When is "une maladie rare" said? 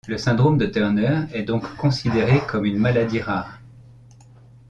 2.65-3.59